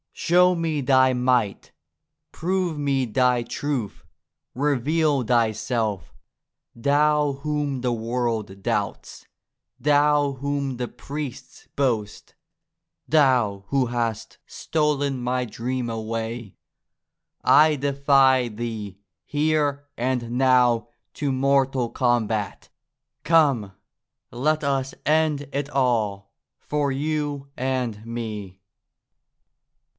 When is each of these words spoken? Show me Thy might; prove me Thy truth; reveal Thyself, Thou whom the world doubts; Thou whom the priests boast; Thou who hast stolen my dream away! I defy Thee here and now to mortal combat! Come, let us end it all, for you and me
Show 0.13 0.55
me 0.55 0.81
Thy 0.81 1.13
might; 1.13 1.71
prove 2.31 2.77
me 2.77 3.05
Thy 3.05 3.43
truth; 3.43 4.03
reveal 4.53 5.23
Thyself, 5.23 6.13
Thou 6.75 7.33
whom 7.33 7.81
the 7.81 7.91
world 7.91 8.61
doubts; 8.61 9.25
Thou 9.79 10.33
whom 10.33 10.77
the 10.77 10.87
priests 10.87 11.67
boast; 11.75 12.35
Thou 13.07 13.65
who 13.67 13.87
hast 13.87 14.37
stolen 14.47 15.21
my 15.21 15.45
dream 15.45 15.89
away! 15.89 16.55
I 17.43 17.75
defy 17.75 18.47
Thee 18.47 18.99
here 19.25 19.85
and 19.97 20.31
now 20.31 20.89
to 21.15 21.31
mortal 21.31 21.89
combat! 21.89 22.69
Come, 23.23 23.73
let 24.31 24.63
us 24.63 24.93
end 25.05 25.47
it 25.53 25.69
all, 25.69 26.31
for 26.59 26.91
you 26.91 27.49
and 27.55 28.05
me 28.05 28.59